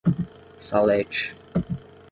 [0.59, 1.29] Salete